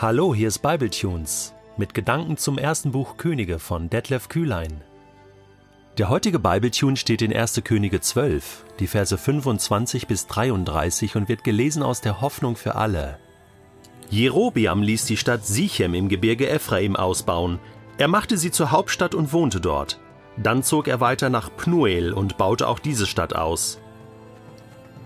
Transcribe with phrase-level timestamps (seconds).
[0.00, 4.80] Hallo, hier ist Bibletunes mit Gedanken zum ersten Buch Könige von Detlef Kühlein.
[5.98, 7.62] Der heutige Bibletune steht in 1.
[7.64, 13.18] Könige 12, die Verse 25 bis 33 und wird gelesen aus der Hoffnung für alle.
[14.08, 17.58] Jerobiam ließ die Stadt Sichem im Gebirge Ephraim ausbauen.
[17.96, 19.98] Er machte sie zur Hauptstadt und wohnte dort.
[20.36, 23.80] Dann zog er weiter nach Pnuel und baute auch diese Stadt aus.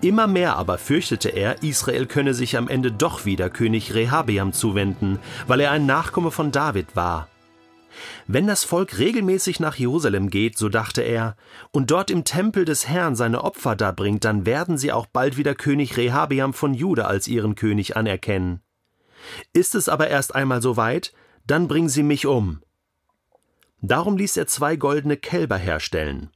[0.03, 5.17] Immer mehr aber fürchtete er, Israel könne sich am Ende doch wieder König Rehabeam zuwenden,
[5.47, 7.29] weil er ein Nachkomme von David war.
[8.27, 11.37] Wenn das Volk regelmäßig nach Jerusalem geht, so dachte er,
[11.71, 15.55] und dort im Tempel des Herrn seine Opfer darbringt, dann werden sie auch bald wieder
[15.55, 18.59] König Rehabeam von Juda als ihren König anerkennen.
[19.53, 21.13] Ist es aber erst einmal so weit,
[21.47, 22.61] dann bringen sie mich um.
[23.81, 26.29] Darum ließ er zwei goldene Kälber herstellen.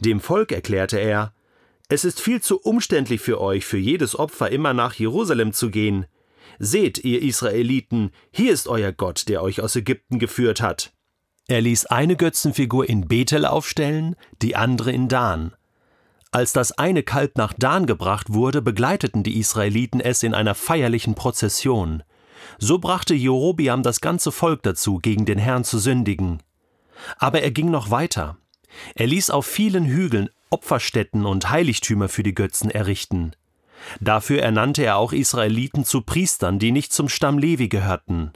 [0.00, 1.34] Dem Volk erklärte er,
[1.88, 6.06] es ist viel zu umständlich für euch, für jedes Opfer immer nach Jerusalem zu gehen.
[6.58, 10.92] Seht, ihr Israeliten, hier ist euer Gott, der euch aus Ägypten geführt hat.
[11.48, 15.54] Er ließ eine Götzenfigur in Bethel aufstellen, die andere in Dan.
[16.30, 21.14] Als das eine Kalb nach Dan gebracht wurde, begleiteten die Israeliten es in einer feierlichen
[21.14, 22.02] Prozession.
[22.58, 26.42] So brachte Jerobiam das ganze Volk dazu, gegen den Herrn zu sündigen.
[27.18, 28.38] Aber er ging noch weiter.
[28.94, 33.32] Er ließ auf vielen Hügeln Opferstätten und Heiligtümer für die Götzen errichten.
[34.00, 38.32] Dafür ernannte er auch Israeliten zu Priestern, die nicht zum Stamm Levi gehörten.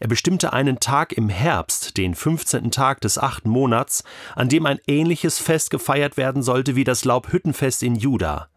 [0.00, 2.70] Er bestimmte einen Tag im Herbst, den 15.
[2.70, 7.82] Tag des achten Monats, an dem ein ähnliches Fest gefeiert werden sollte wie das Laubhüttenfest
[7.82, 8.48] in Juda.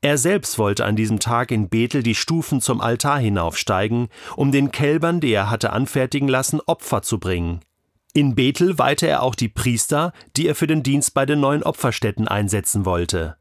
[0.00, 4.70] Er selbst wollte an diesem Tag in Bethel die Stufen zum Altar hinaufsteigen, um den
[4.70, 7.60] Kälbern, die er hatte anfertigen lassen, Opfer zu bringen.
[8.16, 11.64] In Bethel weihte er auch die Priester, die er für den Dienst bei den neuen
[11.64, 13.36] Opferstätten einsetzen wollte.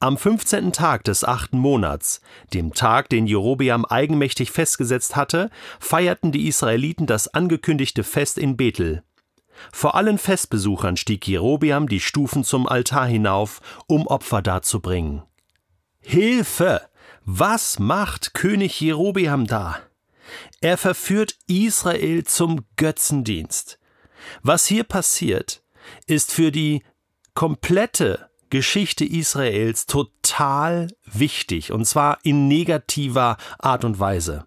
[0.00, 0.72] Am 15.
[0.72, 2.20] Tag des achten Monats,
[2.52, 9.02] dem Tag, den Jerobeam eigenmächtig festgesetzt hatte, feierten die Israeliten das angekündigte Fest in Bethel.
[9.72, 15.22] Vor allen Festbesuchern stieg Jerobeam die Stufen zum Altar hinauf, um Opfer darzubringen.
[16.00, 16.82] Hilfe!
[17.24, 19.80] Was macht König Jerobeam da?
[20.60, 23.78] Er verführt Israel zum Götzendienst.
[24.42, 25.62] Was hier passiert,
[26.06, 26.82] ist für die
[27.34, 34.46] komplette Geschichte Israels total wichtig, und zwar in negativer Art und Weise.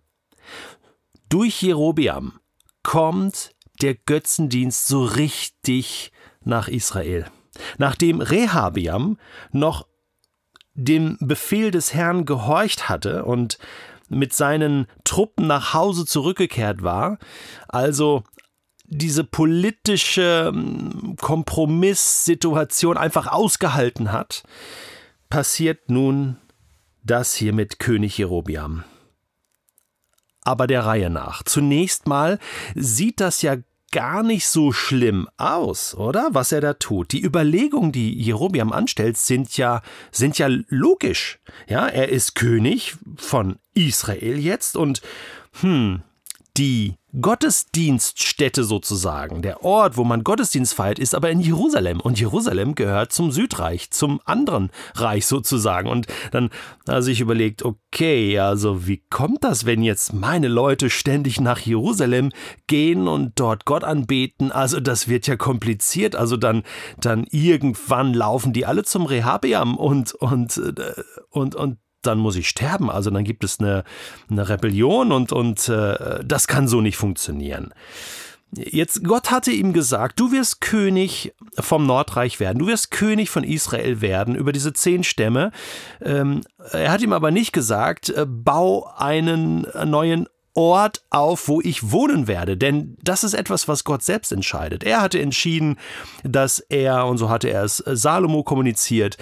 [1.29, 2.39] Durch Jerobiam
[2.83, 6.11] kommt der Götzendienst so richtig
[6.43, 7.25] nach Israel.
[7.77, 9.17] Nachdem Rehabiam
[9.51, 9.87] noch
[10.73, 13.59] dem Befehl des Herrn gehorcht hatte und
[14.11, 17.17] mit seinen Truppen nach Hause zurückgekehrt war,
[17.67, 18.23] also
[18.85, 24.43] diese politische hm, Kompromisssituation einfach ausgehalten hat,
[25.29, 26.37] passiert nun
[27.03, 28.83] das hier mit König Jerobiam.
[30.43, 31.43] Aber der Reihe nach.
[31.43, 32.37] Zunächst mal
[32.75, 33.55] sieht das ja
[33.91, 36.29] gar nicht so schlimm aus, oder?
[36.31, 37.11] Was er da tut.
[37.11, 39.81] Die Überlegungen, die Jerobiam anstellt, sind ja,
[40.11, 41.39] sind ja logisch.
[41.67, 45.01] Ja, er ist König von Israel jetzt und,
[45.59, 46.01] hm,
[46.57, 51.99] die Gottesdienststätte sozusagen, der Ort, wo man Gottesdienst feiert, ist aber in Jerusalem.
[51.99, 55.89] Und Jerusalem gehört zum Südreich, zum anderen Reich sozusagen.
[55.89, 56.49] Und dann
[56.87, 62.31] hat sich überlegt, okay, also wie kommt das, wenn jetzt meine Leute ständig nach Jerusalem
[62.67, 64.53] gehen und dort Gott anbeten?
[64.53, 66.15] Also das wird ja kompliziert.
[66.15, 66.63] Also dann,
[66.97, 70.93] dann irgendwann laufen die alle zum Rehabeam und, und, äh,
[71.29, 72.89] und, und dann muss ich sterben.
[72.89, 73.83] Also dann gibt es eine,
[74.29, 77.73] eine Rebellion und, und äh, das kann so nicht funktionieren.
[78.53, 83.45] Jetzt, Gott hatte ihm gesagt, du wirst König vom Nordreich werden, du wirst König von
[83.45, 85.51] Israel werden über diese zehn Stämme.
[86.01, 86.41] Ähm,
[86.71, 92.27] er hat ihm aber nicht gesagt, äh, bau einen neuen Ort auf, wo ich wohnen
[92.27, 92.57] werde.
[92.57, 94.83] Denn das ist etwas, was Gott selbst entscheidet.
[94.83, 95.77] Er hatte entschieden,
[96.23, 99.17] dass er, und so hatte er es Salomo kommuniziert,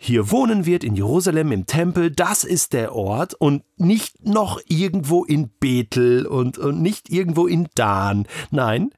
[0.00, 5.24] hier wohnen wird in Jerusalem im Tempel, das ist der Ort und nicht noch irgendwo
[5.24, 8.26] in Bethel und, und nicht irgendwo in Dan.
[8.52, 8.90] Nein,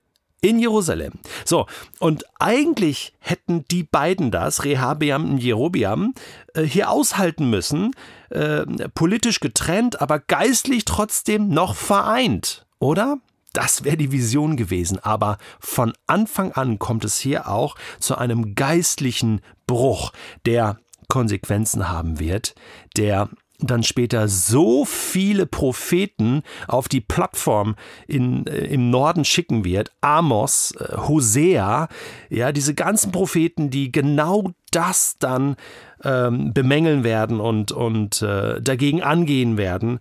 [0.42, 1.14] in Jerusalem.
[1.44, 1.66] So,
[1.98, 6.14] und eigentlich hätten die beiden das, Rehabeam und Jerobiam,
[6.54, 7.92] äh, hier aushalten müssen,
[8.28, 8.64] äh,
[8.94, 13.18] politisch getrennt, aber geistlich trotzdem noch vereint, oder?
[13.52, 18.54] Das wäre die Vision gewesen, aber von Anfang an kommt es hier auch zu einem
[18.54, 20.12] geistlichen Bruch,
[20.46, 20.78] der
[21.10, 22.54] Konsequenzen haben wird,
[22.96, 23.28] der
[23.62, 27.76] dann später so viele Propheten auf die Plattform
[28.06, 29.92] in, äh, im Norden schicken wird.
[30.00, 31.88] Amos, äh, Hosea,
[32.28, 35.56] ja, diese ganzen Propheten, die genau das dann
[36.02, 39.98] ähm, bemängeln werden und, und äh, dagegen angehen werden,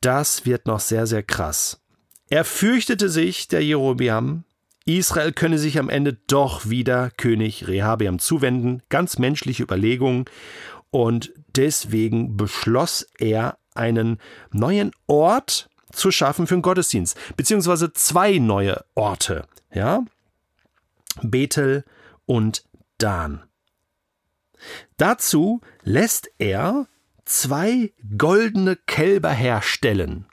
[0.00, 1.80] das wird noch sehr, sehr krass.
[2.28, 4.44] Er fürchtete sich, der Jerobiam,
[4.86, 10.24] Israel könne sich am Ende doch wieder König Rehabeam zuwenden, ganz menschliche Überlegungen,
[10.90, 14.18] und deswegen beschloss er, einen
[14.52, 20.04] neuen Ort zu schaffen für den Gottesdienst, beziehungsweise zwei neue Orte, ja,
[21.20, 21.84] Bethel
[22.24, 22.64] und
[22.96, 23.42] Dan.
[24.96, 26.86] Dazu lässt er
[27.26, 30.26] zwei goldene Kälber herstellen.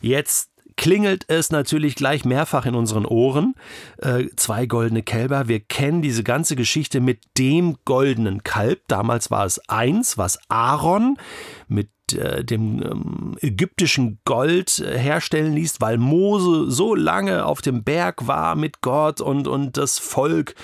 [0.00, 3.54] Jetzt klingelt es natürlich gleich mehrfach in unseren Ohren.
[3.98, 5.48] Äh, zwei goldene Kälber.
[5.48, 8.82] Wir kennen diese ganze Geschichte mit dem goldenen Kalb.
[8.88, 11.16] Damals war es eins, was Aaron
[11.68, 17.82] mit äh, dem ähm, ägyptischen Gold äh, herstellen ließ, weil Mose so lange auf dem
[17.82, 20.54] Berg war mit Gott und, und das Volk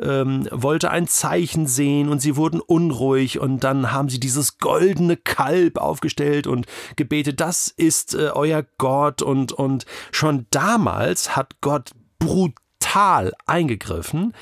[0.00, 5.16] ähm, wollte ein Zeichen sehen und sie wurden unruhig und dann haben sie dieses goldene
[5.16, 6.66] Kalb aufgestellt und
[6.96, 9.22] gebetet, das ist äh, euer Gott.
[9.22, 14.32] Und, und schon damals hat Gott brutal eingegriffen.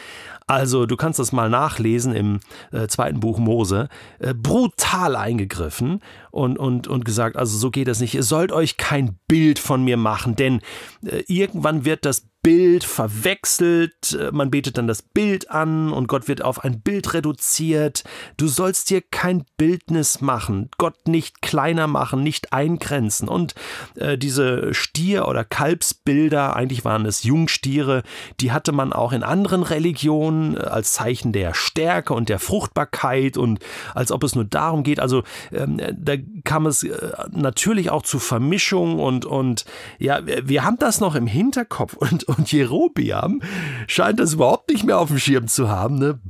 [0.46, 2.40] Also du kannst das mal nachlesen im
[2.70, 8.00] äh, zweiten Buch Mose, äh, brutal eingegriffen und, und, und gesagt, also so geht das
[8.00, 10.60] nicht, ihr sollt euch kein Bild von mir machen, denn
[11.06, 16.28] äh, irgendwann wird das Bild verwechselt, äh, man betet dann das Bild an und Gott
[16.28, 18.04] wird auf ein Bild reduziert.
[18.36, 23.28] Du sollst dir kein Bildnis machen, Gott nicht kleiner machen, nicht eingrenzen.
[23.28, 23.54] Und
[23.96, 28.02] äh, diese Stier- oder Kalbsbilder, eigentlich waren es Jungstiere,
[28.40, 33.38] die hatte man auch in anderen Religionen äh, als Zeichen der Stärke und der Fruchtbarkeit
[33.38, 33.60] und
[33.94, 35.00] als ob es nur darum geht.
[35.00, 39.64] Also ähm, da kam es äh, natürlich auch zu Vermischung und, und
[39.98, 43.42] ja, wir haben das noch im Hinterkopf und, und Jerobiam
[43.86, 46.20] scheint das überhaupt nicht mehr auf dem Schirm zu haben, ne?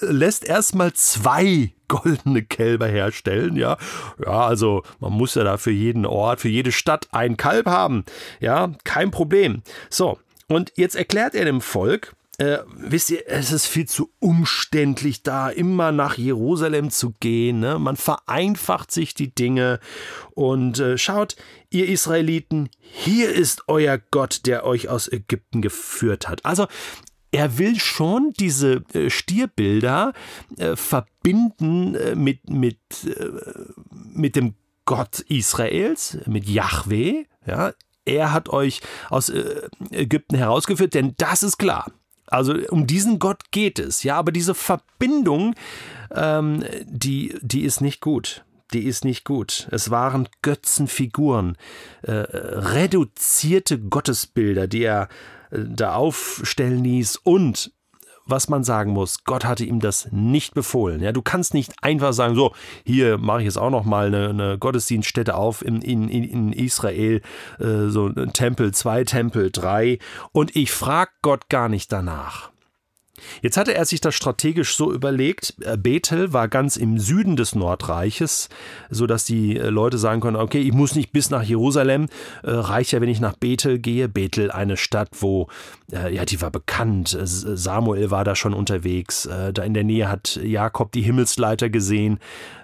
[0.00, 3.76] lässt erstmal zwei goldene Kälber herstellen, ja.
[4.24, 8.04] Ja, also man muss ja da für jeden Ort, für jede Stadt ein Kalb haben.
[8.40, 9.62] Ja, kein Problem.
[9.90, 10.18] So,
[10.48, 15.48] und jetzt erklärt er dem Volk, äh, wisst ihr, es ist viel zu umständlich, da
[15.48, 17.58] immer nach Jerusalem zu gehen.
[17.58, 17.80] Ne?
[17.80, 19.80] Man vereinfacht sich die Dinge.
[20.34, 21.34] Und äh, schaut,
[21.70, 26.44] ihr Israeliten, hier ist euer Gott, der euch aus Ägypten geführt hat.
[26.44, 26.66] Also
[27.30, 30.12] er will schon diese äh, Stierbilder
[30.56, 32.78] äh, verbinden äh, mit, mit,
[33.92, 34.54] mit dem
[34.86, 37.24] Gott Israels, mit Yahweh.
[37.46, 37.72] Ja,
[38.06, 38.80] er hat euch
[39.10, 39.30] aus
[39.90, 41.92] Ägypten herausgeführt, denn das ist klar.
[42.26, 45.54] Also um diesen Gott geht es, ja, aber diese Verbindung,
[46.14, 48.44] ähm, die, die ist nicht gut.
[48.72, 49.68] Die ist nicht gut.
[49.70, 51.56] Es waren Götzenfiguren,
[52.02, 55.08] äh, reduzierte Gottesbilder, die er
[55.50, 57.72] äh, da aufstellen ließ und
[58.28, 61.02] was man sagen muss, Gott hatte ihm das nicht befohlen.
[61.02, 62.52] Ja, du kannst nicht einfach sagen, so,
[62.84, 67.22] hier mache ich jetzt auch noch mal eine, eine Gottesdienststätte auf in, in, in Israel,
[67.58, 69.98] äh, so ein Tempel, zwei Tempel, drei,
[70.32, 72.50] und ich frage Gott gar nicht danach.
[73.42, 75.54] Jetzt hatte er sich das strategisch so überlegt.
[75.60, 78.48] Äh, Bethel war ganz im Süden des Nordreiches,
[78.90, 82.08] sodass die äh, Leute sagen können: Okay, ich muss nicht bis nach Jerusalem,
[82.42, 84.08] äh, reicht ja, wenn ich nach Bethel gehe.
[84.08, 85.48] Bethel, eine Stadt, wo,
[85.90, 87.16] ja, die war bekannt.
[87.22, 89.28] Samuel war da schon unterwegs.
[89.52, 92.18] Da in der Nähe hat Jakob die Himmelsleiter gesehen.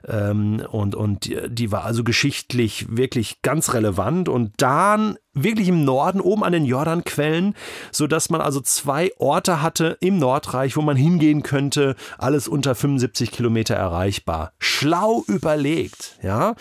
[0.07, 4.29] Ähm, und, und die war also geschichtlich wirklich ganz relevant.
[4.29, 7.55] Und dann wirklich im Norden, oben an den Jordanquellen,
[7.91, 13.31] sodass man also zwei Orte hatte im Nordreich, wo man hingehen könnte, alles unter 75
[13.31, 14.53] Kilometer erreichbar.
[14.59, 16.55] Schlau überlegt, ja,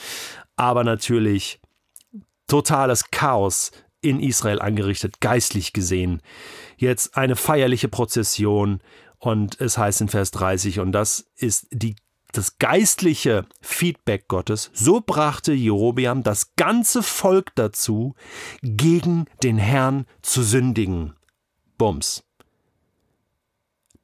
[0.55, 1.59] aber natürlich
[2.47, 6.21] totales Chaos in Israel angerichtet, geistlich gesehen.
[6.77, 8.81] Jetzt eine feierliche Prozession
[9.17, 11.95] und es heißt in Vers 30, und das ist die
[12.33, 18.15] das geistliche Feedback Gottes, so brachte Jerobeam das ganze Volk dazu,
[18.61, 21.13] gegen den Herrn zu sündigen.
[21.77, 22.23] Bums.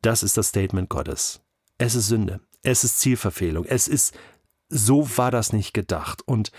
[0.01, 1.41] Das ist das Statement Gottes.
[1.77, 2.39] Es ist Sünde.
[2.61, 3.65] Es ist Zielverfehlung.
[3.65, 4.17] Es ist,
[4.69, 6.21] so war das nicht gedacht.
[6.25, 6.51] Und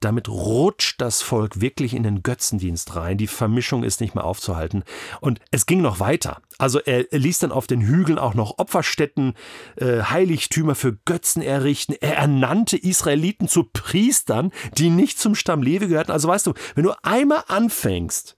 [0.00, 3.18] damit rutscht das Volk wirklich in den Götzendienst rein.
[3.18, 4.84] Die Vermischung ist nicht mehr aufzuhalten.
[5.20, 6.40] Und es ging noch weiter.
[6.58, 9.34] Also er ließ dann auf den Hügeln auch noch Opferstätten,
[9.76, 11.94] äh, Heiligtümer für Götzen errichten.
[12.00, 16.12] Er ernannte Israeliten zu Priestern, die nicht zum Stamm Levi gehörten.
[16.12, 18.36] Also weißt du, wenn du einmal anfängst,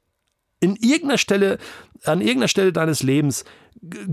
[0.61, 1.59] in irgendeiner Stelle,
[2.05, 3.45] an irgendeiner Stelle deines Lebens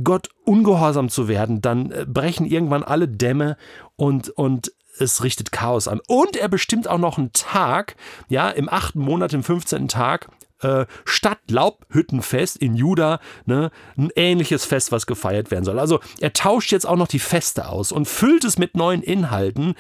[0.04, 3.58] Gott ungehorsam zu werden, dann äh, brechen irgendwann alle Dämme
[3.96, 6.02] und, und es richtet Chaos an.
[6.08, 7.96] Und er bestimmt auch noch einen Tag,
[8.30, 9.88] ja, im achten Monat, im 15.
[9.88, 10.30] Tag,
[10.62, 15.80] äh, statt Laubhüttenfest in Juda ne, ein ähnliches Fest, was gefeiert werden soll.
[15.80, 19.76] Also er tauscht jetzt auch noch die Feste aus und füllt es mit neuen Inhalten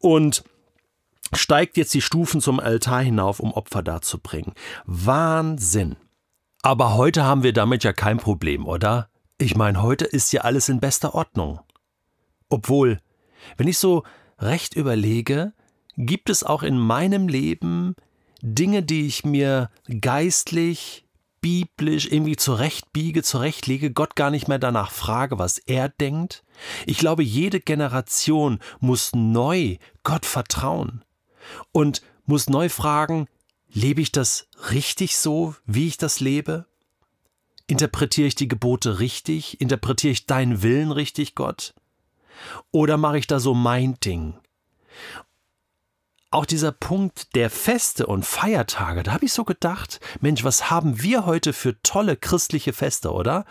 [0.00, 0.42] und
[1.32, 4.52] steigt jetzt die Stufen zum Altar hinauf, um Opfer darzubringen.
[4.84, 5.96] Wahnsinn.
[6.62, 9.08] Aber heute haben wir damit ja kein Problem, oder?
[9.38, 11.60] Ich meine, heute ist ja alles in bester Ordnung.
[12.48, 13.00] Obwohl,
[13.56, 14.02] wenn ich so
[14.38, 15.52] recht überlege,
[15.96, 17.94] gibt es auch in meinem Leben
[18.42, 21.06] Dinge, die ich mir geistlich,
[21.40, 26.44] biblisch irgendwie zurechtbiege, zurechtlege, Gott gar nicht mehr danach frage, was er denkt?
[26.86, 31.04] Ich glaube, jede Generation muss neu Gott vertrauen
[31.72, 33.28] und muss neu fragen,
[33.72, 36.66] lebe ich das richtig so, wie ich das lebe?
[37.68, 39.60] Interpretiere ich die Gebote richtig?
[39.60, 41.74] Interpretiere ich deinen Willen richtig, Gott?
[42.70, 44.38] Oder mache ich da so mein Ding?
[46.30, 51.02] Auch dieser Punkt der Feste und Feiertage, da habe ich so gedacht, Mensch, was haben
[51.02, 53.44] wir heute für tolle christliche Feste, oder?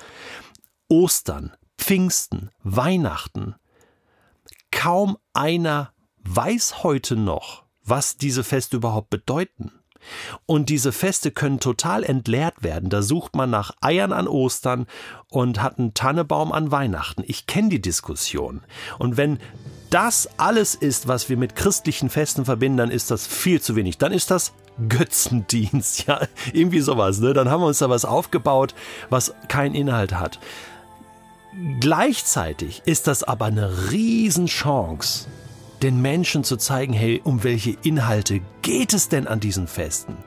[0.88, 3.56] Ostern, Pfingsten, Weihnachten.
[4.72, 9.72] Kaum einer weiß heute noch, was diese Feste überhaupt bedeuten.
[10.45, 12.89] Und diese Feste können total entleert werden.
[12.89, 14.88] Da sucht man nach Eiern an Ostern
[15.29, 17.24] und hat einen Tannebaum an Weihnachten.
[17.25, 18.62] Ich kenne die Diskussion.
[19.00, 19.39] Und wenn
[19.89, 23.97] das alles ist, was wir mit christlichen Festen verbinden, dann ist das viel zu wenig.
[23.97, 24.53] Dann ist das
[24.89, 26.21] Götzendienst, ja,
[26.53, 27.19] irgendwie sowas.
[27.19, 27.33] Ne?
[27.33, 28.75] Dann haben wir uns da was aufgebaut,
[29.09, 30.39] was keinen Inhalt hat.
[31.79, 35.27] Gleichzeitig ist das aber eine Riesenchance,
[35.86, 40.18] den Menschen zu zeigen, hey, um welche Inhalte geht es denn an diesen Festen?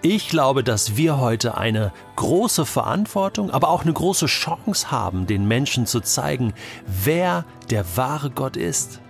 [0.00, 5.48] Ich glaube, dass wir heute eine große Verantwortung, aber auch eine große Chance haben, den
[5.48, 6.54] Menschen zu zeigen,
[6.86, 9.00] wer der wahre Gott ist.